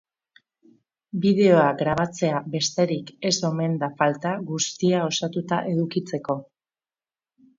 Bideoa 1.25 1.65
grabatzea 1.81 2.39
besterik 2.55 3.11
ez 3.31 3.35
omen 3.51 3.77
da 3.83 3.91
falta 4.01 4.31
guztia 4.49 5.03
osatuta 5.13 5.63
edukitzeko. 5.75 6.39